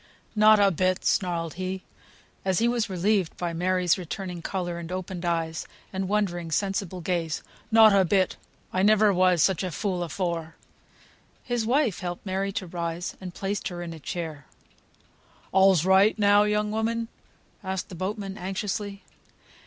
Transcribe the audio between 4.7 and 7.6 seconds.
and opened eyes, and wondering, sensible gaze;